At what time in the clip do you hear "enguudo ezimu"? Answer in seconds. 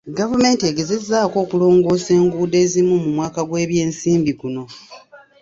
2.19-2.95